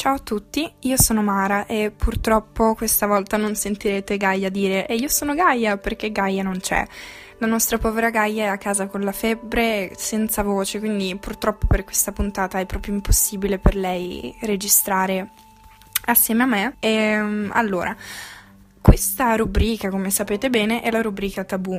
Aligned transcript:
Ciao 0.00 0.14
a 0.14 0.18
tutti, 0.18 0.66
io 0.78 0.96
sono 0.96 1.22
Mara 1.22 1.66
e 1.66 1.92
purtroppo 1.94 2.74
questa 2.74 3.06
volta 3.06 3.36
non 3.36 3.54
sentirete 3.54 4.16
Gaia 4.16 4.48
dire 4.48 4.86
e 4.86 4.94
io 4.94 5.08
sono 5.10 5.34
Gaia 5.34 5.76
perché 5.76 6.10
Gaia 6.10 6.42
non 6.42 6.58
c'è. 6.58 6.82
La 7.36 7.46
nostra 7.46 7.76
povera 7.76 8.08
Gaia 8.08 8.44
è 8.44 8.48
a 8.48 8.56
casa 8.56 8.86
con 8.86 9.02
la 9.02 9.12
febbre, 9.12 9.92
senza 9.94 10.42
voce, 10.42 10.78
quindi 10.78 11.14
purtroppo 11.20 11.66
per 11.66 11.84
questa 11.84 12.12
puntata 12.12 12.58
è 12.58 12.64
proprio 12.64 12.94
impossibile 12.94 13.58
per 13.58 13.76
lei 13.76 14.34
registrare 14.40 15.32
assieme 16.06 16.44
a 16.44 16.46
me. 16.46 16.76
E 16.80 16.88
ehm, 16.88 17.50
allora, 17.52 17.94
questa 18.80 19.36
rubrica, 19.36 19.90
come 19.90 20.08
sapete 20.08 20.48
bene, 20.48 20.80
è 20.80 20.90
la 20.90 21.02
rubrica 21.02 21.44
tabù. 21.44 21.78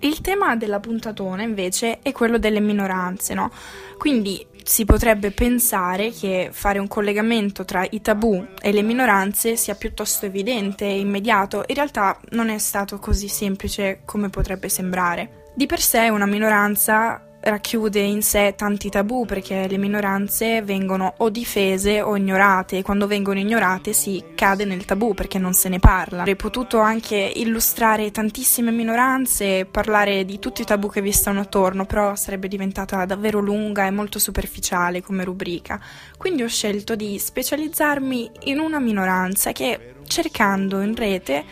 Il 0.00 0.20
tema 0.20 0.56
della 0.56 0.80
puntatona 0.80 1.42
invece 1.42 1.98
è 2.02 2.12
quello 2.12 2.38
delle 2.38 2.60
minoranze, 2.60 3.34
no? 3.34 3.50
Quindi 3.96 4.46
si 4.62 4.84
potrebbe 4.84 5.30
pensare 5.30 6.10
che 6.10 6.50
fare 6.52 6.78
un 6.78 6.88
collegamento 6.88 7.64
tra 7.64 7.86
i 7.88 8.00
tabù 8.00 8.46
e 8.60 8.70
le 8.70 8.82
minoranze 8.82 9.56
sia 9.56 9.74
piuttosto 9.74 10.26
evidente 10.26 10.84
e 10.84 11.00
immediato, 11.00 11.64
in 11.66 11.74
realtà 11.74 12.20
non 12.30 12.50
è 12.50 12.58
stato 12.58 12.98
così 12.98 13.28
semplice 13.28 14.02
come 14.04 14.28
potrebbe 14.28 14.68
sembrare. 14.68 15.46
Di 15.54 15.66
per 15.66 15.80
sé 15.80 16.08
una 16.10 16.26
minoranza 16.26 17.27
racchiude 17.40 18.00
in 18.00 18.22
sé 18.22 18.54
tanti 18.56 18.88
tabù 18.88 19.24
perché 19.24 19.68
le 19.68 19.78
minoranze 19.78 20.62
vengono 20.62 21.14
o 21.18 21.30
difese 21.30 22.00
o 22.00 22.16
ignorate 22.16 22.78
e 22.78 22.82
quando 22.82 23.06
vengono 23.06 23.38
ignorate 23.38 23.92
si 23.92 24.22
cade 24.34 24.64
nel 24.64 24.84
tabù 24.84 25.14
perché 25.14 25.38
non 25.38 25.52
se 25.52 25.68
ne 25.68 25.78
parla. 25.78 26.20
Avrei 26.20 26.36
potuto 26.36 26.78
anche 26.78 27.16
illustrare 27.16 28.10
tantissime 28.10 28.70
minoranze, 28.70 29.66
parlare 29.70 30.24
di 30.24 30.38
tutti 30.38 30.62
i 30.62 30.64
tabù 30.64 30.90
che 30.90 31.00
vi 31.00 31.12
stanno 31.12 31.40
attorno, 31.40 31.86
però 31.86 32.14
sarebbe 32.16 32.48
diventata 32.48 33.04
davvero 33.04 33.40
lunga 33.40 33.86
e 33.86 33.90
molto 33.90 34.18
superficiale 34.18 35.00
come 35.00 35.24
rubrica. 35.24 35.80
Quindi 36.16 36.42
ho 36.42 36.48
scelto 36.48 36.96
di 36.96 37.18
specializzarmi 37.18 38.30
in 38.44 38.58
una 38.58 38.80
minoranza 38.80 39.52
che 39.52 39.94
cercando 40.06 40.80
in 40.80 40.94
rete 40.94 41.44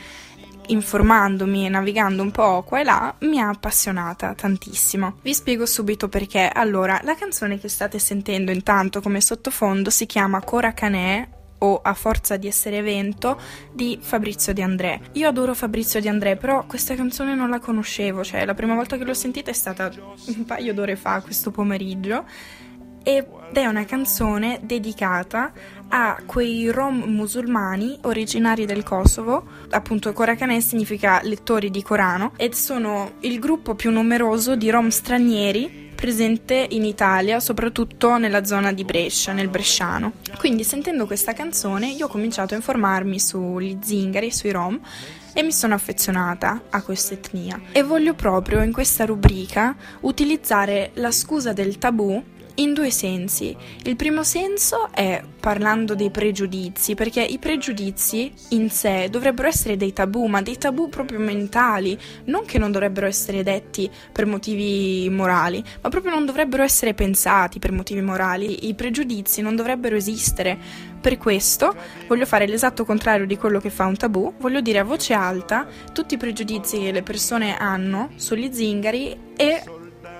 informandomi 0.68 1.66
e 1.66 1.68
navigando 1.68 2.22
un 2.22 2.30
po' 2.30 2.62
qua 2.62 2.80
e 2.80 2.84
là, 2.84 3.14
mi 3.20 3.40
ha 3.40 3.48
appassionata 3.48 4.34
tantissimo. 4.34 5.18
Vi 5.22 5.34
spiego 5.34 5.66
subito 5.66 6.08
perché. 6.08 6.48
Allora, 6.52 7.00
la 7.02 7.14
canzone 7.14 7.58
che 7.58 7.68
state 7.68 7.98
sentendo 7.98 8.50
intanto 8.50 9.00
come 9.00 9.20
sottofondo 9.20 9.90
si 9.90 10.06
chiama 10.06 10.42
Cora 10.42 10.72
Canè 10.72 11.28
o 11.58 11.80
A 11.82 11.94
forza 11.94 12.36
di 12.36 12.46
essere 12.46 12.82
vento 12.82 13.40
di 13.72 13.98
Fabrizio 14.00 14.52
Di 14.52 14.62
André. 14.62 15.00
Io 15.12 15.28
adoro 15.28 15.54
Fabrizio 15.54 16.00
Di 16.00 16.08
André, 16.08 16.36
però 16.36 16.66
questa 16.66 16.94
canzone 16.94 17.34
non 17.34 17.48
la 17.48 17.60
conoscevo, 17.60 18.22
cioè 18.22 18.44
la 18.44 18.54
prima 18.54 18.74
volta 18.74 18.96
che 18.96 19.04
l'ho 19.04 19.14
sentita 19.14 19.50
è 19.50 19.54
stata 19.54 19.90
un 20.26 20.44
paio 20.44 20.74
d'ore 20.74 20.96
fa, 20.96 21.22
questo 21.22 21.50
pomeriggio 21.50 22.24
ed 23.06 23.24
è 23.52 23.64
una 23.66 23.84
canzone 23.84 24.58
dedicata 24.64 25.52
a 25.88 26.20
quei 26.26 26.70
rom 26.70 27.04
musulmani 27.06 27.98
originari 28.02 28.66
del 28.66 28.82
Kosovo, 28.82 29.44
appunto 29.70 30.12
Korakaneh 30.12 30.60
significa 30.60 31.20
lettori 31.22 31.70
di 31.70 31.82
Corano, 31.82 32.32
ed 32.36 32.52
sono 32.52 33.12
il 33.20 33.38
gruppo 33.38 33.74
più 33.74 33.90
numeroso 33.90 34.56
di 34.56 34.70
rom 34.70 34.88
stranieri 34.88 35.84
presente 35.96 36.66
in 36.70 36.84
Italia, 36.84 37.40
soprattutto 37.40 38.18
nella 38.18 38.44
zona 38.44 38.72
di 38.72 38.84
Brescia, 38.84 39.32
nel 39.32 39.48
Bresciano. 39.48 40.12
Quindi 40.38 40.62
sentendo 40.62 41.06
questa 41.06 41.32
canzone 41.32 41.88
io 41.88 42.06
ho 42.06 42.08
cominciato 42.08 42.54
a 42.54 42.58
informarmi 42.58 43.18
sugli 43.18 43.78
zingari, 43.82 44.30
sui 44.30 44.52
rom 44.52 44.78
e 45.32 45.42
mi 45.42 45.52
sono 45.52 45.74
affezionata 45.74 46.62
a 46.70 46.82
questa 46.82 47.14
etnia 47.14 47.60
e 47.72 47.82
voglio 47.82 48.14
proprio 48.14 48.62
in 48.62 48.72
questa 48.72 49.04
rubrica 49.04 49.76
utilizzare 50.00 50.92
la 50.94 51.10
scusa 51.10 51.52
del 51.52 51.76
tabù 51.76 52.22
in 52.56 52.74
due 52.74 52.90
sensi. 52.90 53.56
Il 53.82 53.96
primo 53.96 54.22
senso 54.22 54.88
è 54.92 55.22
parlando 55.40 55.94
dei 55.94 56.10
pregiudizi, 56.10 56.94
perché 56.94 57.22
i 57.22 57.38
pregiudizi 57.38 58.32
in 58.50 58.70
sé 58.70 59.08
dovrebbero 59.10 59.48
essere 59.48 59.76
dei 59.76 59.92
tabù, 59.92 60.26
ma 60.26 60.42
dei 60.42 60.58
tabù 60.58 60.88
proprio 60.88 61.18
mentali, 61.18 61.98
non 62.24 62.44
che 62.44 62.58
non 62.58 62.72
dovrebbero 62.72 63.06
essere 63.06 63.42
detti 63.42 63.90
per 64.12 64.26
motivi 64.26 65.08
morali, 65.10 65.62
ma 65.80 65.88
proprio 65.88 66.12
non 66.12 66.26
dovrebbero 66.26 66.62
essere 66.62 66.94
pensati 66.94 67.58
per 67.58 67.72
motivi 67.72 68.00
morali. 68.00 68.68
I 68.68 68.74
pregiudizi 68.74 69.42
non 69.42 69.56
dovrebbero 69.56 69.96
esistere. 69.96 70.58
Per 71.00 71.18
questo 71.18 71.74
voglio 72.08 72.26
fare 72.26 72.46
l'esatto 72.46 72.84
contrario 72.84 73.26
di 73.26 73.36
quello 73.36 73.60
che 73.60 73.70
fa 73.70 73.84
un 73.84 73.96
tabù, 73.96 74.34
voglio 74.38 74.60
dire 74.60 74.80
a 74.80 74.84
voce 74.84 75.14
alta 75.14 75.66
tutti 75.92 76.14
i 76.14 76.18
pregiudizi 76.18 76.80
che 76.80 76.90
le 76.90 77.02
persone 77.02 77.56
hanno 77.56 78.10
sugli 78.16 78.52
zingari 78.52 79.16
e 79.36 79.62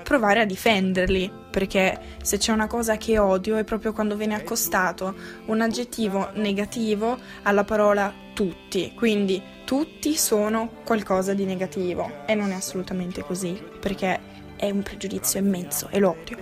provare 0.04 0.40
a 0.40 0.44
difenderli, 0.44 1.30
perché 1.56 1.98
se 2.20 2.36
c'è 2.36 2.52
una 2.52 2.66
cosa 2.66 2.98
che 2.98 3.16
odio 3.16 3.56
è 3.56 3.64
proprio 3.64 3.94
quando 3.94 4.14
viene 4.14 4.34
accostato 4.34 5.14
un 5.46 5.62
aggettivo 5.62 6.28
negativo 6.34 7.16
alla 7.44 7.64
parola 7.64 8.12
tutti, 8.34 8.92
quindi 8.94 9.42
tutti 9.64 10.16
sono 10.16 10.68
qualcosa 10.84 11.32
di 11.32 11.46
negativo 11.46 12.26
e 12.26 12.34
non 12.34 12.50
è 12.50 12.54
assolutamente 12.56 13.22
così, 13.22 13.58
perché 13.80 14.20
è 14.54 14.68
un 14.68 14.82
pregiudizio 14.82 15.40
immenso 15.40 15.88
e 15.90 15.98
lo 15.98 16.14
odio. 16.20 16.36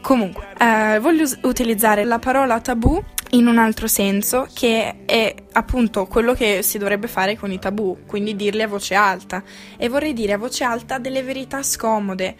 Comunque, 0.00 0.46
eh, 0.60 0.98
voglio 0.98 1.28
utilizzare 1.42 2.04
la 2.04 2.18
parola 2.18 2.58
tabù 2.58 2.98
in 3.32 3.46
un 3.46 3.58
altro 3.58 3.86
senso, 3.86 4.48
che 4.50 5.04
è 5.04 5.34
appunto 5.52 6.06
quello 6.06 6.32
che 6.32 6.62
si 6.62 6.78
dovrebbe 6.78 7.06
fare 7.06 7.36
con 7.36 7.52
i 7.52 7.58
tabù, 7.58 7.98
quindi 8.06 8.34
dirli 8.34 8.62
a 8.62 8.68
voce 8.68 8.94
alta. 8.94 9.42
E 9.76 9.90
vorrei 9.90 10.14
dire 10.14 10.32
a 10.32 10.38
voce 10.38 10.64
alta 10.64 10.96
delle 10.96 11.22
verità 11.22 11.62
scomode, 11.62 12.34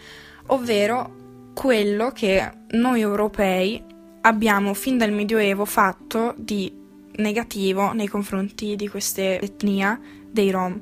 ovvero 0.47 1.16
quello 1.57 2.11
che 2.11 2.53
noi 2.73 3.01
europei 3.01 3.83
abbiamo 4.21 4.75
fin 4.75 4.99
dal 4.99 5.11
Medioevo 5.11 5.65
fatto 5.65 6.35
di 6.37 6.71
negativo 7.13 7.93
nei 7.93 8.09
confronti 8.09 8.77
di 8.77 8.87
questa 8.89 9.23
etnia 9.23 9.99
dei 10.31 10.51
Rom. 10.51 10.79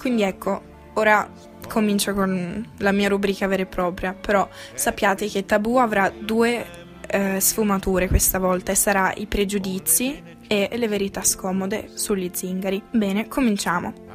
Quindi 0.00 0.22
ecco, 0.22 0.60
ora 0.94 1.30
comincio 1.68 2.14
con 2.14 2.68
la 2.78 2.90
mia 2.90 3.08
rubrica 3.08 3.46
vera 3.46 3.62
e 3.62 3.66
propria, 3.66 4.12
però 4.12 4.48
sappiate 4.74 5.28
che 5.28 5.46
Tabù 5.46 5.76
avrà 5.76 6.10
due 6.10 6.66
eh, 7.06 7.38
sfumature 7.38 8.08
questa 8.08 8.40
volta 8.40 8.72
e 8.72 8.74
sarà 8.74 9.12
i 9.14 9.26
pregiudizi 9.26 10.20
e 10.48 10.68
le 10.72 10.88
verità 10.88 11.22
scomode 11.22 11.90
sugli 11.94 12.28
zingari. 12.34 12.82
Bene, 12.90 13.28
cominciamo. 13.28 14.10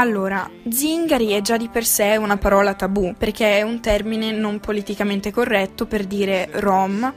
Allora, 0.00 0.48
zingari 0.68 1.32
è 1.32 1.40
già 1.40 1.56
di 1.56 1.66
per 1.66 1.84
sé 1.84 2.16
una 2.16 2.36
parola 2.36 2.74
tabù, 2.74 3.16
perché 3.18 3.58
è 3.58 3.62
un 3.62 3.80
termine 3.80 4.30
non 4.30 4.60
politicamente 4.60 5.32
corretto 5.32 5.86
per 5.86 6.04
dire 6.04 6.48
rom, 6.52 7.12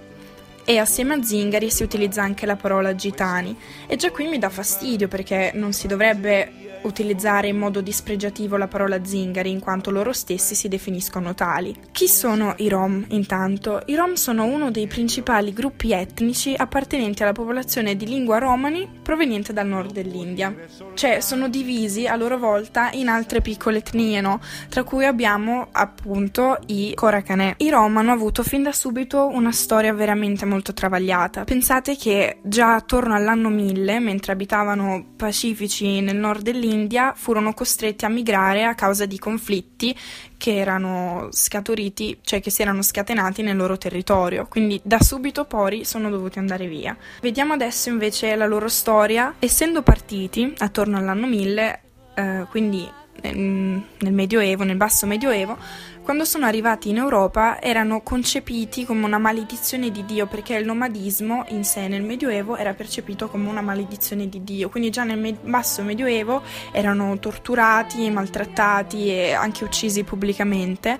e 0.66 0.78
assieme 0.80 1.14
a 1.14 1.22
zingari 1.24 1.70
si 1.70 1.84
utilizza 1.84 2.24
anche 2.24 2.48
la 2.48 2.56
parola 2.56 2.96
gitani. 2.96 3.56
E 3.86 3.98
già 3.98 4.10
qui 4.10 4.28
mi 4.28 4.40
dà 4.40 4.50
fastidio 4.50 5.08
perché 5.08 5.52
non 5.54 5.74
si 5.74 5.86
dovrebbe 5.86 6.71
utilizzare 6.84 7.48
in 7.48 7.58
modo 7.58 7.82
dispregiativo 7.82 8.58
la 8.58 8.68
parola 8.68 9.04
zingari 9.04 9.50
in 9.50 9.60
quanto 9.60 9.92
loro 9.92 10.14
stessi 10.14 10.56
si 10.56 10.68
definiscono 10.68 11.34
tali. 11.34 11.76
Chi 11.92 12.08
sono 12.08 12.54
i 12.58 12.70
Rom 12.70 13.06
intanto? 13.10 13.82
I 13.86 13.96
Rom 13.96 14.14
sono 14.14 14.46
uno 14.46 14.72
dei 14.72 14.88
principali 14.88 15.54
gruppi 15.54 15.92
etnici 15.92 16.54
appartenenti 16.56 17.24
alla 17.24 17.32
popolazione 17.32 17.96
di 17.96 18.06
lingua 18.06 18.38
romani 18.38 18.88
proveniente 19.02 19.54
dal 19.54 19.68
nord 19.68 19.92
dell'India. 19.92 20.54
Cioè 20.94 21.20
sono 21.22 21.50
divisi 21.50 22.08
a 22.08 22.16
loro 22.16 22.38
volta 22.38 22.92
in 22.92 23.08
altre 23.08 23.42
piccole 23.42 23.80
etnie, 23.80 24.22
no? 24.22 24.40
tra 24.70 24.84
cui 24.84 25.06
abbiamo 25.06 25.68
appunto 25.72 26.58
i 26.68 26.94
Korakaneh. 26.96 27.56
I 27.58 27.70
Rom 27.70 27.98
hanno 27.98 28.12
avuto 28.12 28.44
fin 28.44 28.64
da 28.64 28.72
subito 28.72 29.28
una 29.28 29.52
storia 29.52 29.94
veramente 29.94 30.46
molto 30.46 30.74
travagliata. 30.74 31.44
Pensate 31.44 31.96
che 31.96 32.40
già 32.44 32.76
attorno 32.76 33.16
all'anno 33.16 33.50
1000, 33.50 34.00
mentre 34.00 34.34
abitavano 34.34 35.14
pacifici 35.16 36.02
nel 36.02 36.16
nord 36.16 36.42
dell'India, 36.42 36.71
dell'India 36.72 37.14
furono 37.16 37.54
costretti 37.54 38.06
a 38.06 38.10
migrare 38.10 38.64
a 38.64 38.76
causa 38.76 39.06
di 39.06 39.20
conflitti 39.20 39.96
che 40.38 40.56
erano 40.56 41.28
scaturiti, 41.32 42.20
cioè 42.22 42.42
che 42.42 42.50
si 42.50 42.62
erano 42.62 42.82
scatenati 42.82 43.42
nel 43.44 43.58
loro 43.58 43.78
territorio, 43.78 44.48
quindi 44.48 44.80
da 44.84 45.00
subito 45.00 45.46
poi 45.46 45.86
sono 45.86 46.10
dovuti 46.10 46.40
andare 46.40 46.68
via. 46.68 46.96
Vediamo 47.22 47.54
adesso 47.54 47.90
invece 47.90 48.36
la 48.36 48.48
loro 48.48 48.68
storia. 48.68 49.36
Essendo 49.40 49.84
partiti 49.84 50.54
attorno 50.58 50.98
all'anno 50.98 51.28
1000, 51.28 51.82
eh, 52.16 52.46
quindi 52.50 52.90
nel 53.22 54.14
Medioevo, 54.14 54.64
nel 54.64 54.78
basso 54.78 55.06
Medioevo, 55.06 55.58
quando 56.04 56.26
sono 56.26 56.46
arrivati 56.46 56.90
in 56.90 56.98
Europa 56.98 57.62
erano 57.62 58.02
concepiti 58.02 58.86
come 58.86 59.06
una 59.06 59.20
maledizione 59.20 59.92
di 59.92 60.04
Dio 60.06 60.26
perché 60.26 60.56
il 60.56 60.66
nomadismo 60.66 61.46
in 61.50 61.64
sé 61.64 61.88
nel 61.88 62.02
Medioevo 62.02 62.58
era 62.58 62.74
percepito 62.74 63.30
come 63.30 63.48
una 63.48 63.62
maledizione 63.62 64.28
di 64.28 64.44
Dio, 64.44 64.70
quindi 64.70 64.90
già 64.90 65.04
nel 65.04 65.20
med- 65.20 65.42
basso 65.44 65.84
Medioevo 65.84 66.42
erano 66.72 67.18
torturati, 67.20 68.10
maltrattati 68.10 69.10
e 69.10 69.34
anche 69.34 69.64
uccisi 69.64 70.04
pubblicamente 70.04 71.00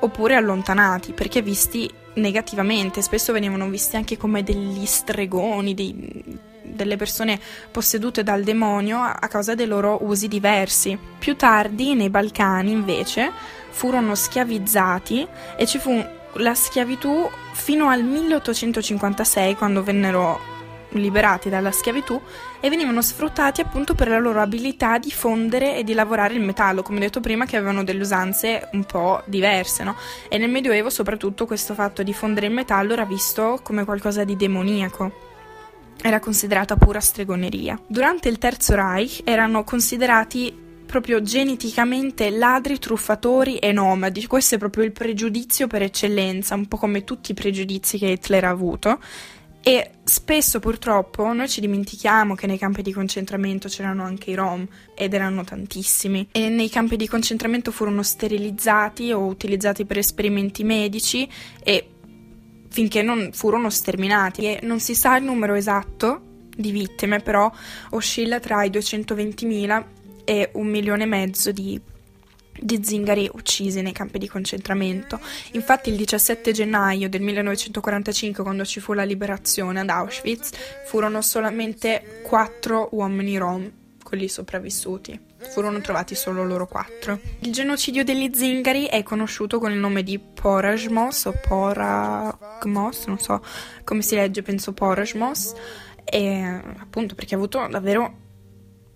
oppure 0.00 0.34
allontanati 0.34 1.12
perché 1.12 1.42
visti 1.42 1.88
negativamente, 2.14 3.02
spesso 3.02 3.32
venivano 3.32 3.68
visti 3.68 3.96
anche 3.96 4.16
come 4.16 4.42
degli 4.42 4.84
stregoni, 4.84 5.74
dei, 5.74 6.38
delle 6.82 6.96
persone 6.96 7.38
possedute 7.70 8.22
dal 8.22 8.42
demonio 8.42 8.98
a 9.00 9.28
causa 9.28 9.54
dei 9.54 9.66
loro 9.66 9.98
usi 10.02 10.28
diversi. 10.28 10.98
Più 11.18 11.36
tardi, 11.36 11.94
nei 11.94 12.10
Balcani, 12.10 12.70
invece, 12.70 13.30
furono 13.70 14.14
schiavizzati 14.14 15.26
e 15.56 15.66
ci 15.66 15.78
fu 15.78 16.04
la 16.34 16.54
schiavitù 16.54 17.28
fino 17.52 17.88
al 17.88 18.02
1856 18.02 19.56
quando 19.56 19.82
vennero 19.82 20.58
liberati 20.92 21.48
dalla 21.48 21.70
schiavitù 21.70 22.20
e 22.58 22.68
venivano 22.68 23.00
sfruttati 23.02 23.60
appunto 23.60 23.94
per 23.94 24.08
la 24.08 24.18
loro 24.18 24.40
abilità 24.40 24.98
di 24.98 25.10
fondere 25.10 25.76
e 25.76 25.84
di 25.84 25.94
lavorare 25.94 26.34
il 26.34 26.40
metallo, 26.40 26.82
come 26.82 27.00
detto 27.00 27.20
prima 27.20 27.44
che 27.44 27.56
avevano 27.56 27.84
delle 27.84 28.02
usanze 28.02 28.68
un 28.72 28.84
po' 28.84 29.22
diverse, 29.26 29.84
no? 29.84 29.96
E 30.28 30.38
nel 30.38 30.50
Medioevo 30.50 30.90
soprattutto 30.90 31.46
questo 31.46 31.74
fatto 31.74 32.02
di 32.02 32.12
fondere 32.12 32.46
il 32.46 32.52
metallo 32.52 32.92
era 32.92 33.04
visto 33.04 33.60
come 33.62 33.84
qualcosa 33.84 34.24
di 34.24 34.36
demoniaco 34.36 35.28
era 36.02 36.20
considerata 36.20 36.76
pura 36.76 37.00
stregoneria. 37.00 37.80
Durante 37.86 38.28
il 38.28 38.38
Terzo 38.38 38.74
Reich 38.74 39.22
erano 39.24 39.64
considerati 39.64 40.68
proprio 40.90 41.22
geneticamente 41.22 42.30
ladri, 42.30 42.78
truffatori 42.78 43.58
e 43.58 43.70
nomadi. 43.70 44.26
Questo 44.26 44.56
è 44.56 44.58
proprio 44.58 44.82
il 44.82 44.92
pregiudizio 44.92 45.68
per 45.68 45.82
eccellenza, 45.82 46.56
un 46.56 46.66
po' 46.66 46.78
come 46.78 47.04
tutti 47.04 47.30
i 47.30 47.34
pregiudizi 47.34 47.96
che 47.96 48.08
Hitler 48.08 48.44
ha 48.44 48.50
avuto. 48.50 48.98
E 49.62 49.90
spesso 50.02 50.58
purtroppo 50.58 51.32
noi 51.34 51.48
ci 51.48 51.60
dimentichiamo 51.60 52.34
che 52.34 52.46
nei 52.46 52.56
campi 52.56 52.80
di 52.80 52.92
concentramento 52.92 53.68
c'erano 53.68 54.02
anche 54.02 54.30
i 54.30 54.34
Rom 54.34 54.66
ed 54.94 55.12
erano 55.12 55.44
tantissimi 55.44 56.28
e 56.32 56.48
nei 56.48 56.70
campi 56.70 56.96
di 56.96 57.06
concentramento 57.06 57.70
furono 57.70 58.02
sterilizzati 58.02 59.12
o 59.12 59.26
utilizzati 59.26 59.84
per 59.84 59.98
esperimenti 59.98 60.64
medici 60.64 61.28
e 61.62 61.88
finché 62.70 63.02
non 63.02 63.30
furono 63.32 63.68
sterminati 63.68 64.42
e 64.46 64.60
non 64.62 64.80
si 64.80 64.94
sa 64.94 65.16
il 65.16 65.24
numero 65.24 65.54
esatto 65.54 66.22
di 66.56 66.70
vittime, 66.70 67.20
però 67.20 67.50
oscilla 67.90 68.40
tra 68.40 68.64
i 68.64 68.70
220.000 68.70 69.84
e 70.24 70.50
un 70.54 70.66
milione 70.68 71.02
e 71.02 71.06
mezzo 71.06 71.52
di 71.52 71.80
di 72.62 72.80
zingari 72.82 73.28
uccisi 73.32 73.80
nei 73.80 73.92
campi 73.92 74.18
di 74.18 74.28
concentramento. 74.28 75.18
Infatti 75.52 75.88
il 75.88 75.96
17 75.96 76.52
gennaio 76.52 77.08
del 77.08 77.22
1945, 77.22 78.42
quando 78.42 78.64
ci 78.64 78.80
fu 78.80 78.92
la 78.92 79.04
liberazione 79.04 79.80
ad 79.80 79.88
Auschwitz, 79.88 80.50
furono 80.86 81.22
solamente 81.22 82.20
quattro 82.22 82.88
uomini 82.92 83.38
rom, 83.38 83.70
quelli 84.10 84.26
sopravvissuti. 84.28 85.18
Furono 85.52 85.80
trovati 85.80 86.16
solo 86.16 86.44
loro 86.44 86.66
quattro. 86.66 87.20
Il 87.38 87.52
genocidio 87.52 88.02
degli 88.02 88.28
zingari 88.34 88.86
è 88.86 89.04
conosciuto 89.04 89.60
con 89.60 89.70
il 89.70 89.78
nome 89.78 90.02
di 90.02 90.18
Porajmos 90.18 91.26
o 91.26 91.34
Poragmos, 91.40 93.06
non 93.06 93.20
so 93.20 93.40
come 93.84 94.02
si 94.02 94.16
legge, 94.16 94.42
penso 94.42 94.72
Porajmos, 94.72 95.54
e 96.02 96.60
appunto 96.76 97.14
perché 97.14 97.34
ha 97.34 97.38
avuto 97.38 97.64
davvero 97.70 98.14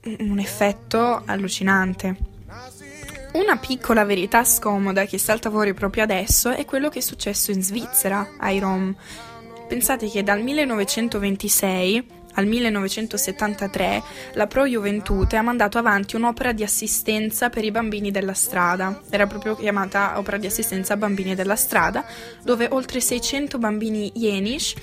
un 0.02 0.38
effetto 0.40 1.22
allucinante. 1.25 2.17
Una 3.34 3.56
piccola 3.56 4.05
verità 4.05 4.43
scomoda 4.43 5.05
che 5.05 5.19
salta 5.19 5.49
fuori 5.49 5.75
proprio 5.75 6.02
adesso 6.02 6.50
è 6.50 6.64
quello 6.64 6.88
che 6.88 6.99
è 6.99 7.02
successo 7.02 7.52
in 7.52 7.62
Svizzera 7.62 8.32
ai 8.38 8.58
Rom. 8.58 8.94
Pensate 9.69 10.08
che 10.08 10.25
dal 10.25 10.43
1926 10.43 12.22
al 12.34 12.46
1973 12.46 14.02
la 14.34 14.46
Pro 14.46 14.66
Juventute 14.66 15.36
ha 15.36 15.42
mandato 15.42 15.78
avanti 15.78 16.16
un'opera 16.16 16.52
di 16.52 16.62
assistenza 16.62 17.50
per 17.50 17.64
i 17.64 17.70
bambini 17.70 18.10
della 18.10 18.34
strada. 18.34 19.02
Era 19.10 19.26
proprio 19.26 19.56
chiamata 19.56 20.19
opera 20.19 20.36
di 20.36 20.46
assistenza 20.46 20.94
a 20.94 20.96
bambini 20.96 21.34
della 21.34 21.56
strada, 21.56 22.04
dove 22.42 22.69
oltre 22.70 23.00
600 23.00 23.58
bambini 23.58 24.12
Yenish 24.14 24.75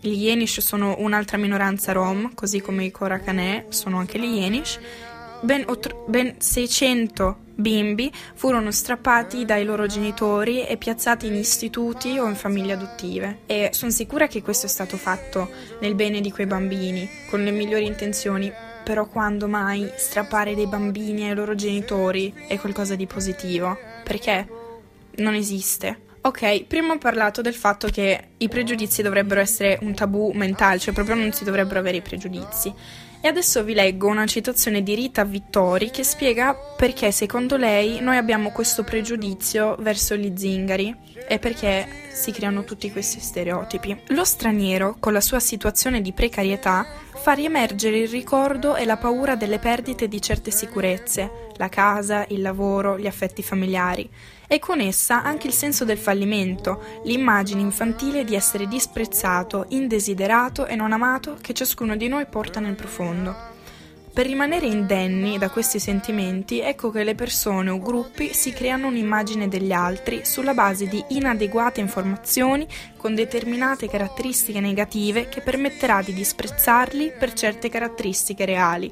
gli 0.00 0.24
Yenish 0.26 0.60
sono 0.60 0.96
un'altra 0.98 1.36
minoranza 1.36 1.92
rom, 1.92 2.32
così 2.34 2.60
come 2.60 2.84
i 2.84 2.90
Korakanè 2.90 3.66
sono 3.70 3.98
anche 3.98 4.18
gli 4.18 4.38
Yenish, 4.38 4.78
ben, 5.40 5.64
otro- 5.66 6.04
ben 6.08 6.34
600 6.38 7.44
bimbi 7.56 8.12
furono 8.34 8.70
strappati 8.70 9.44
dai 9.44 9.64
loro 9.64 9.86
genitori 9.86 10.66
e 10.66 10.76
piazzati 10.76 11.26
in 11.26 11.34
istituti 11.34 12.18
o 12.18 12.28
in 12.28 12.34
famiglie 12.34 12.74
adottive. 12.74 13.38
E 13.46 13.70
sono 13.72 13.90
sicura 13.90 14.26
che 14.26 14.42
questo 14.42 14.66
è 14.66 14.68
stato 14.68 14.96
fatto 14.96 15.48
nel 15.80 15.94
bene 15.94 16.20
di 16.20 16.30
quei 16.30 16.46
bambini, 16.46 17.08
con 17.30 17.42
le 17.42 17.50
migliori 17.50 17.86
intenzioni, 17.86 18.52
però 18.84 19.06
quando 19.06 19.48
mai 19.48 19.90
strappare 19.96 20.54
dei 20.54 20.66
bambini 20.66 21.28
ai 21.28 21.34
loro 21.34 21.54
genitori 21.54 22.32
è 22.46 22.58
qualcosa 22.58 22.94
di 22.94 23.06
positivo? 23.06 23.76
Perché 24.04 24.46
non 25.16 25.34
esiste. 25.34 26.04
Ok, 26.20 26.64
prima 26.64 26.92
ho 26.92 26.98
parlato 26.98 27.40
del 27.40 27.54
fatto 27.54 27.88
che 27.88 28.28
i 28.36 28.48
pregiudizi 28.48 29.00
dovrebbero 29.00 29.40
essere 29.40 29.78
un 29.82 29.94
tabù 29.94 30.32
mentale, 30.34 30.78
cioè 30.78 30.92
proprio 30.92 31.14
non 31.14 31.32
si 31.32 31.44
dovrebbero 31.44 31.78
avere 31.78 31.98
i 31.98 32.02
pregiudizi. 32.02 32.72
E 33.26 33.28
adesso 33.28 33.64
vi 33.64 33.74
leggo 33.74 34.06
una 34.06 34.24
citazione 34.24 34.84
di 34.84 34.94
Rita 34.94 35.24
Vittori 35.24 35.90
che 35.90 36.04
spiega 36.04 36.54
perché 36.76 37.10
secondo 37.10 37.56
lei 37.56 37.98
noi 38.00 38.18
abbiamo 38.18 38.52
questo 38.52 38.84
pregiudizio 38.84 39.74
verso 39.80 40.14
gli 40.14 40.32
zingari 40.36 40.94
e 41.26 41.40
perché 41.40 41.88
si 42.12 42.30
creano 42.30 42.62
tutti 42.62 42.92
questi 42.92 43.18
stereotipi. 43.18 44.00
Lo 44.10 44.22
straniero, 44.22 44.94
con 45.00 45.12
la 45.12 45.20
sua 45.20 45.40
situazione 45.40 46.02
di 46.02 46.12
precarietà, 46.12 46.86
fa 47.16 47.32
riemergere 47.32 47.98
il 47.98 48.08
ricordo 48.08 48.76
e 48.76 48.84
la 48.84 48.96
paura 48.96 49.34
delle 49.34 49.58
perdite 49.58 50.06
di 50.06 50.22
certe 50.22 50.52
sicurezze, 50.52 51.48
la 51.56 51.68
casa, 51.68 52.26
il 52.28 52.40
lavoro, 52.40 52.96
gli 52.96 53.08
affetti 53.08 53.42
familiari 53.42 54.08
e 54.46 54.58
con 54.58 54.80
essa 54.80 55.22
anche 55.22 55.46
il 55.46 55.52
senso 55.52 55.84
del 55.84 55.98
fallimento, 55.98 56.82
l'immagine 57.04 57.60
infantile 57.60 58.24
di 58.24 58.34
essere 58.34 58.66
disprezzato, 58.66 59.66
indesiderato 59.68 60.66
e 60.66 60.76
non 60.76 60.92
amato 60.92 61.36
che 61.40 61.52
ciascuno 61.54 61.96
di 61.96 62.08
noi 62.08 62.26
porta 62.26 62.60
nel 62.60 62.74
profondo. 62.74 63.54
Per 64.16 64.24
rimanere 64.24 64.64
indenni 64.64 65.36
da 65.36 65.50
questi 65.50 65.78
sentimenti, 65.78 66.60
ecco 66.60 66.90
che 66.90 67.04
le 67.04 67.14
persone 67.14 67.68
o 67.68 67.78
gruppi 67.78 68.32
si 68.32 68.50
creano 68.50 68.86
un'immagine 68.86 69.46
degli 69.46 69.72
altri 69.72 70.24
sulla 70.24 70.54
base 70.54 70.86
di 70.86 71.04
inadeguate 71.08 71.80
informazioni 71.80 72.66
con 72.96 73.14
determinate 73.14 73.90
caratteristiche 73.90 74.58
negative 74.58 75.28
che 75.28 75.42
permetterà 75.42 76.00
di 76.00 76.14
disprezzarli 76.14 77.12
per 77.18 77.34
certe 77.34 77.68
caratteristiche 77.68 78.46
reali, 78.46 78.90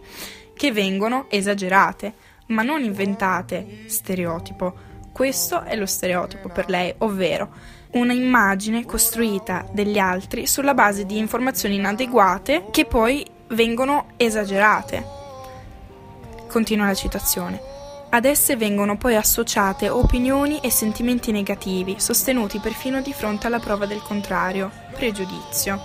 che 0.52 0.72
vengono 0.72 1.24
esagerate, 1.30 2.12
ma 2.48 2.62
non 2.62 2.82
inventate, 2.82 3.84
stereotipo, 3.86 4.92
questo 5.14 5.62
è 5.62 5.76
lo 5.76 5.87
stereotipo 5.87 6.49
per 6.49 6.69
lei, 6.69 6.93
ovvero 6.99 7.49
una 7.93 8.12
immagine 8.12 8.84
costruita 8.84 9.64
degli 9.70 9.96
altri 9.96 10.49
sulla 10.49 10.75
base 10.75 11.06
di 11.06 11.19
informazioni 11.19 11.76
inadeguate 11.76 12.66
che 12.72 12.84
poi 12.84 13.25
vengono 13.50 14.08
esagerate. 14.16 15.06
Continua 16.49 16.87
la 16.87 16.94
citazione. 16.94 17.61
Ad 18.11 18.25
esse 18.25 18.56
vengono 18.56 18.96
poi 18.96 19.14
associate 19.14 19.88
opinioni 19.88 20.58
e 20.58 20.70
sentimenti 20.70 21.31
negativi, 21.31 22.00
sostenuti 22.00 22.58
perfino 22.58 23.00
di 23.00 23.12
fronte 23.12 23.46
alla 23.46 23.61
prova 23.61 23.87
del 23.87 24.02
contrario, 24.02 24.69
pregiudizio. 24.94 25.81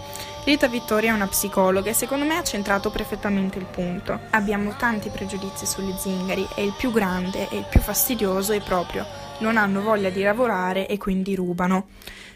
Rita 0.50 0.68
Vittoria 0.68 1.12
è 1.12 1.14
una 1.14 1.28
psicologa 1.28 1.92
e 1.92 1.94
secondo 1.94 2.26
me 2.26 2.36
ha 2.36 2.42
centrato 2.42 2.90
perfettamente 2.90 3.60
il 3.60 3.66
punto. 3.66 4.20
Abbiamo 4.32 4.76
tanti 4.76 5.10
pregiudizi 5.10 5.68
sugli 5.68 5.94
zingari 5.96 6.48
e 6.56 6.64
il 6.64 6.74
più 6.76 6.92
grande 6.92 7.48
e 7.50 7.58
il 7.58 7.68
più 7.70 7.80
fastidioso 7.80 8.54
è 8.54 8.60
proprio 8.60 9.06
non 9.42 9.58
hanno 9.58 9.84
voglia 9.84 10.10
di 10.10 10.24
lavorare 10.24 10.88
e 10.88 10.98
quindi 10.98 11.36
rubano. 11.36 11.90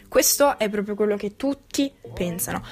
Questo 0.06 0.60
è 0.60 0.68
proprio 0.68 0.94
quello 0.94 1.16
che 1.16 1.34
tutti 1.34 1.92
pensano. 2.14 2.62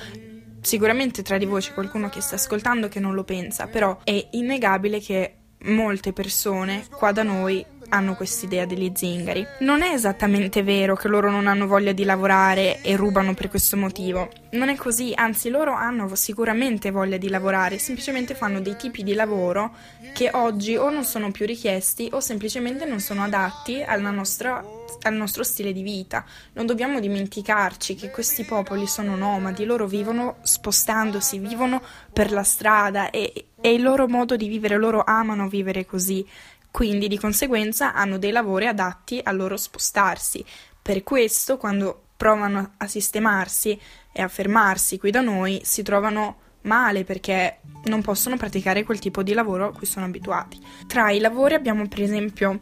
Sicuramente 0.61 1.23
tra 1.23 1.39
di 1.39 1.45
voi 1.45 1.61
c'è 1.61 1.75
qualcuno 1.75 2.09
che 2.09 2.21
sta 2.21 2.37
ascoltando 2.37 2.87
che 2.87 3.01
non 3.01 3.13
lo 3.15 3.25
pensa, 3.25 3.67
però 3.67 3.99
è 4.05 4.29
innegabile 4.31 5.01
che 5.01 5.39
molte 5.63 6.13
persone 6.13 6.87
qua 6.89 7.11
da 7.11 7.25
noi 7.25 7.67
hanno 7.93 8.15
quest'idea 8.15 8.65
degli 8.65 8.91
zingari. 8.95 9.47
Non 9.61 9.83
è 9.83 9.93
esattamente 9.93 10.63
vero 10.63 10.97
che 10.97 11.09
loro 11.09 11.31
non 11.31 11.47
hanno 11.47 11.67
voglia 11.67 11.93
di 11.93 12.05
lavorare 12.05 12.81
e 12.81 12.97
rubano 12.97 13.35
per 13.35 13.49
questo 13.49 13.77
motivo. 13.77 14.31
Non 14.53 14.69
è 14.69 14.77
così, 14.77 15.13
anzi 15.15 15.51
loro 15.51 15.73
hanno 15.73 16.15
sicuramente 16.15 16.91
voglia 16.91 17.19
di 17.19 17.29
lavorare, 17.29 17.79
semplicemente 17.79 18.35
fanno 18.35 18.61
dei 18.61 18.77
tipi 18.77 19.03
di 19.03 19.15
lavoro 19.15 19.75
che 20.15 20.31
oggi 20.33 20.77
o 20.77 20.91
non 20.91 21.05
sono 21.05 21.31
più 21.31 21.47
richiesti 21.47 22.09
o 22.13 22.21
semplicemente 22.21 22.85
non 22.87 23.01
sono 23.01 23.23
adatti 23.23 23.85
nostra, 24.11 24.65
al 25.03 25.15
nostro 25.15 25.43
stile 25.43 25.73
di 25.73 25.83
vita. 25.83 26.25
Non 26.55 26.67
dobbiamo 26.67 26.99
dimenticarci 26.99 27.95
che 27.95 28.11
questi 28.11 28.45
popoli 28.45 28.87
sono 28.87 29.17
nomadi, 29.17 29.65
loro 29.65 29.87
vivono 29.87 30.37
spostandosi, 30.43 31.39
vivono 31.39 31.83
per 32.13 32.33
la 32.33 32.43
strada 32.43 33.11
e 33.11 33.47
è 33.61 33.69
il 33.69 33.83
loro 33.83 34.09
modo 34.09 34.37
di 34.37 34.49
vivere, 34.49 34.77
loro 34.77 35.03
amano 35.05 35.49
vivere 35.49 35.85
così 35.85 36.27
quindi 36.73 37.07
di 37.07 37.19
conseguenza 37.19 37.93
hanno 37.93 38.19
dei 38.19 38.33
lavori 38.33 38.67
adatti 38.67 39.21
a 39.23 39.31
loro 39.31 39.57
spostarsi. 39.57 40.45
Per 40.81 41.05
questo, 41.05 41.59
quando 41.59 42.07
provano 42.17 42.73
a 42.79 42.87
sistemarsi 42.89 43.79
e 44.11 44.23
a 44.23 44.27
fermarsi 44.27 44.99
qui 44.99 45.11
da 45.11 45.21
noi, 45.21 45.61
si 45.63 45.83
trovano 45.83 46.39
male 46.63 47.05
perché 47.05 47.59
non 47.85 48.01
possono 48.01 48.37
praticare 48.37 48.85
quel 48.85 48.99
tipo 48.99 49.23
di 49.23 49.35
lavoro 49.35 49.67
a 49.67 49.73
cui 49.73 49.87
sono 49.87 50.07
abituati. 50.07 50.59
Tra 50.87 51.11
i 51.11 51.21
lavori 51.21 51.55
abbiamo 51.55 51.87
per 51.87 52.01
esempio 52.01 52.59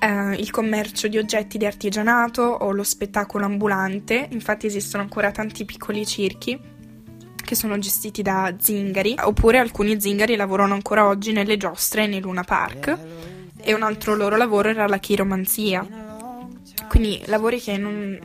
eh, 0.00 0.34
il 0.34 0.50
commercio 0.50 1.06
di 1.06 1.18
oggetti 1.18 1.58
di 1.58 1.66
artigianato 1.66 2.42
o 2.42 2.72
lo 2.72 2.82
spettacolo 2.82 3.44
ambulante, 3.44 4.26
infatti 4.30 4.66
esistono 4.66 5.02
ancora 5.02 5.30
tanti 5.32 5.64
piccoli 5.66 6.06
circhi 6.06 6.74
che 7.46 7.54
sono 7.54 7.78
gestiti 7.78 8.20
da 8.20 8.54
zingari, 8.58 9.14
oppure 9.18 9.58
alcuni 9.58 9.98
zingari 9.98 10.36
lavorano 10.36 10.74
ancora 10.74 11.06
oggi 11.06 11.32
nelle 11.32 11.56
giostre 11.56 12.02
e 12.02 12.06
nei 12.08 12.20
Luna 12.20 12.42
Park, 12.42 12.98
e 13.62 13.72
un 13.72 13.82
altro 13.82 14.14
loro 14.14 14.36
lavoro 14.36 14.68
era 14.68 14.86
la 14.86 14.98
chiromanzia. 14.98 15.86
Quindi 16.88 17.22
lavori 17.26 17.60
che 17.60 17.78
non, 17.78 18.18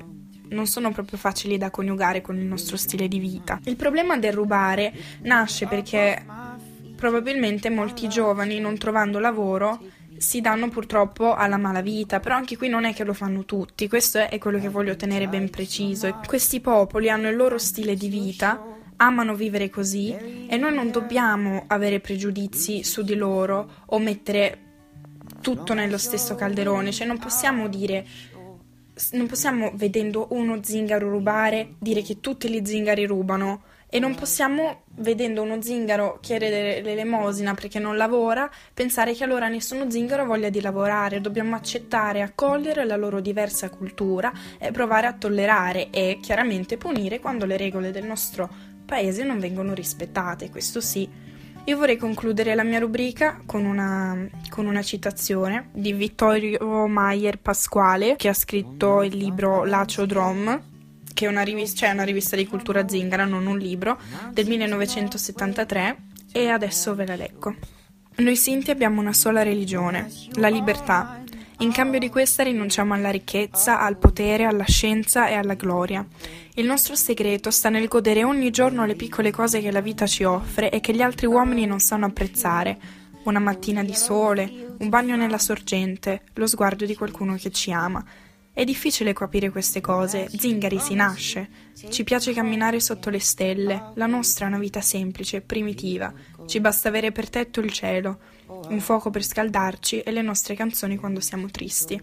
non 0.50 0.68
sono 0.68 0.92
proprio 0.92 1.18
facili 1.18 1.58
da 1.58 1.70
coniugare 1.70 2.22
con 2.22 2.38
il 2.38 2.46
nostro 2.46 2.76
stile 2.76 3.08
di 3.08 3.20
vita. 3.20 3.60
Il 3.64 3.76
problema 3.76 4.18
del 4.18 4.34
rubare 4.34 4.92
nasce 5.22 5.68
perché 5.68 6.26
probabilmente 6.96 7.70
molti 7.70 8.10
giovani, 8.10 8.60
non 8.60 8.78
trovando 8.78 9.20
lavoro, 9.20 9.80
si 10.18 10.42
danno 10.42 10.70
purtroppo 10.70 11.34
alla 11.34 11.58
malavita, 11.58 12.20
però 12.20 12.36
anche 12.36 12.58
qui 12.58 12.70
non 12.70 12.86
è 12.86 12.94
che 12.94 13.04
lo 13.04 13.14
fanno 13.14 13.46
tutti, 13.46 13.88
questo 13.88 14.20
è 14.20 14.38
quello 14.38 14.60
che 14.60 14.70
voglio 14.70 14.96
tenere 14.96 15.28
ben 15.28 15.50
preciso. 15.50 16.20
Questi 16.26 16.60
popoli 16.60 17.10
hanno 17.10 17.30
il 17.30 17.36
loro 17.36 17.58
stile 17.58 17.96
di 17.96 18.08
vita, 18.08 18.80
amano 19.02 19.36
vivere 19.36 19.70
così 19.70 20.16
e 20.48 20.58
noi 20.58 20.74
non 20.74 20.92
dobbiamo 20.92 21.64
avere 21.68 22.00
pregiudizi 22.00 22.84
su 22.84 23.02
di 23.02 23.16
loro 23.16 23.84
o 23.88 24.00
mettere 24.00 24.70
tutto 25.42 25.74
nello 25.74 25.98
stesso 25.98 26.36
calderone, 26.36 26.92
cioè 26.92 27.08
non 27.08 27.18
possiamo 27.18 27.68
dire 27.68 28.06
non 29.14 29.26
possiamo 29.26 29.72
vedendo 29.74 30.28
uno 30.32 30.62
zingaro 30.62 31.10
rubare 31.10 31.74
dire 31.80 32.04
che 32.04 32.20
tutti 32.20 32.50
gli 32.50 32.64
zingari 32.64 33.06
rubano 33.06 33.64
e 33.94 34.00
non 34.00 34.16
possiamo, 34.16 34.84
vedendo 34.96 35.42
uno 35.42 35.62
zingaro 35.62 36.20
chiedere 36.22 36.82
l'elemosina 36.82 37.54
perché 37.54 37.78
non 37.78 37.98
lavora, 37.98 38.50
pensare 38.74 39.14
che 39.14 39.26
allora 39.26 39.50
nessuno 39.50 39.90
zingaro 39.90 40.26
voglia 40.26 40.50
di 40.50 40.62
lavorare. 40.62 41.20
Dobbiamo 41.20 41.58
accettare 41.58 42.22
accogliere 42.22 42.86
la 42.86 42.96
loro 42.96 43.20
diversa 43.20 43.70
cultura 43.70 44.32
e 44.58 44.72
provare 44.72 45.08
a 45.08 45.14
tollerare 45.14 45.90
e 45.90 46.20
chiaramente 46.22 46.78
punire 46.78 47.20
quando 47.20 47.46
le 47.46 47.58
regole 47.58 47.92
del 47.92 48.06
nostro 48.06 48.71
paese 48.86 49.24
non 49.24 49.40
vengono 49.40 49.74
rispettate, 49.74 50.50
questo 50.50 50.82
sì. 50.82 51.08
Io 51.66 51.78
vorrei 51.78 51.98
concludere 51.98 52.56
la 52.56 52.64
mia 52.64 52.80
rubrica 52.80 53.40
con 53.46 53.66
una, 53.66 54.28
con 54.50 54.66
una, 54.66 54.82
citazione 54.82 55.70
di 55.74 55.94
Vittorio 55.94 56.88
Maier 56.88 57.38
Pasquale, 57.38 58.16
che 58.16 58.30
ha 58.30 58.34
scritto 58.34 59.04
il 59.04 59.16
libro 59.16 59.64
Lacio 59.64 60.08
Drom, 60.08 60.60
che 61.14 61.26
è 61.26 61.30
una 61.30 61.44
rivista, 61.44 61.86
cioè 61.86 61.94
una 61.94 62.04
rivista 62.04 62.36
di 62.36 62.48
cultura 62.48 62.88
zingara, 62.88 63.26
non 63.26 63.46
un 63.46 63.60
libro, 63.60 64.00
del 64.32 64.48
1973 64.48 65.98
e 66.32 66.48
adesso 66.48 66.96
ve 66.96 67.06
la 67.06 67.16
leggo. 67.16 67.56
Noi 68.18 68.36
Sinti 68.36 68.72
abbiamo 68.72 69.00
una 69.00 69.14
sola 69.14 69.44
religione, 69.44 70.12
la 70.34 70.50
libertà. 70.50 71.21
In 71.62 71.72
cambio 71.72 72.00
di 72.00 72.10
questa 72.10 72.42
rinunciamo 72.42 72.96
alla 72.96 73.12
ricchezza, 73.12 73.82
al 73.82 73.98
potere, 73.98 74.46
alla 74.46 74.64
scienza 74.64 75.28
e 75.28 75.36
alla 75.36 75.54
gloria. 75.54 76.04
Il 76.56 76.66
nostro 76.66 76.96
segreto 76.96 77.52
sta 77.52 77.70
nel 77.70 77.88
godere 77.88 78.24
ogni 78.24 78.50
giorno 78.50 78.84
le 78.84 78.96
piccole 78.96 79.30
cose 79.30 79.62
che 79.62 79.70
la 79.70 79.80
vita 79.80 80.08
ci 80.08 80.24
offre 80.24 80.72
e 80.72 80.80
che 80.80 80.92
gli 80.92 81.04
altri 81.04 81.28
uomini 81.28 81.68
non 81.68 81.80
sanno 81.80 82.08
apprezzare. 82.08 82.80
Una 83.26 83.38
mattina 83.38 83.84
di 83.84 83.94
sole, 83.94 84.74
un 84.80 84.90
bagno 84.90 85.16
nella 85.16 85.38
sorgente, 85.38 86.24
lo 86.34 86.48
sguardo 86.48 86.84
di 86.88 86.96
qualcuno 86.96 87.36
che 87.36 87.52
ci 87.52 87.72
ama. 87.72 88.04
È 88.52 88.64
difficile 88.64 89.14
capire 89.14 89.52
queste 89.52 89.82
cose, 89.82 90.30
zingari 90.36 90.80
si 90.80 90.96
nasce. 90.96 91.48
Ci 91.90 92.04
piace 92.04 92.34
camminare 92.34 92.80
sotto 92.80 93.12
le 93.12 93.20
stelle, 93.20 93.92
la 93.94 94.08
nostra 94.08 94.46
è 94.46 94.48
una 94.48 94.58
vita 94.58 94.82
semplice, 94.82 95.42
primitiva. 95.42 96.12
Ci 96.48 96.60
basta 96.60 96.90
avere 96.90 97.12
per 97.12 97.30
tetto 97.30 97.60
il 97.60 97.72
cielo, 97.72 98.18
un 98.68 98.80
fuoco 98.80 99.10
per 99.10 99.24
scaldarci 99.24 100.02
e 100.02 100.12
le 100.12 100.22
nostre 100.22 100.56
canzoni 100.56 100.98
quando 100.98 101.20
siamo 101.20 101.50
tristi. 101.50 102.02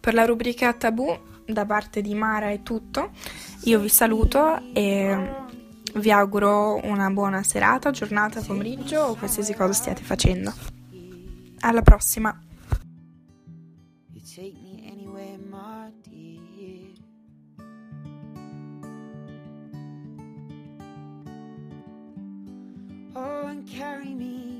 Per 0.00 0.14
la 0.14 0.24
rubrica 0.24 0.72
Tabù, 0.72 1.16
da 1.46 1.64
parte 1.64 2.00
di 2.00 2.14
Mara 2.14 2.50
è 2.50 2.62
tutto. 2.62 3.10
Io 3.64 3.78
vi 3.78 3.88
saluto 3.88 4.60
e 4.72 5.30
vi 5.94 6.10
auguro 6.10 6.80
una 6.84 7.10
buona 7.10 7.42
serata, 7.42 7.90
giornata, 7.90 8.40
pomeriggio 8.40 9.00
o 9.00 9.14
qualsiasi 9.14 9.54
cosa 9.54 9.72
stiate 9.72 10.02
facendo. 10.02 10.52
Alla 11.60 11.82
prossima! 11.82 12.36
and 23.52 23.68
carry 23.68 24.14
me 24.14 24.51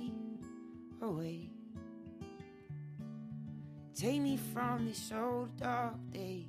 Take 4.02 4.20
me 4.20 4.36
from 4.36 4.86
this 4.86 5.12
old 5.16 5.56
dark 5.60 5.94
day. 6.10 6.48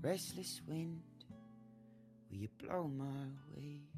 Restless 0.00 0.60
wind, 0.66 1.02
will 2.28 2.38
you 2.38 2.48
blow 2.58 2.88
my 2.88 3.28
way? 3.54 3.91